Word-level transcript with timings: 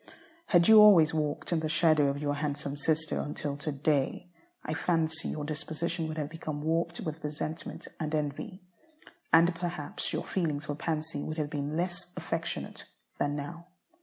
Had 0.47 0.67
you 0.67 0.81
always 0.81 1.13
walked 1.13 1.51
in 1.53 1.59
the 1.59 1.69
shadow 1.69 2.07
of 2.07 2.17
your 2.19 2.33
handsome 2.33 2.75
sister 2.75 3.19
until 3.19 3.55
to 3.57 3.71
day, 3.71 4.31
I 4.65 4.73
fancy 4.73 5.27
your 5.29 5.45
disposition 5.45 6.07
would 6.07 6.17
have 6.17 6.27
become 6.31 6.63
warped 6.63 7.01
with 7.01 7.23
resentment 7.23 7.87
and 7.99 8.15
envy. 8.15 8.63
And 9.31 9.53
perhaps 9.53 10.11
your 10.11 10.23
feelings 10.23 10.65
for 10.65 10.73
Pansy 10.73 11.21
would 11.21 11.37
have 11.37 11.51
been 11.51 11.77
less 11.77 12.13
affectionate 12.17 12.85
than 13.19 13.35
now. 13.35 13.67